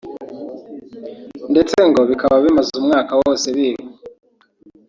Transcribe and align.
ndetse 1.51 1.77
ngo 1.89 2.01
bikaba 2.09 2.35
bimaze 2.45 2.71
umwaka 2.81 3.11
wose 3.21 3.47
biba 3.57 3.83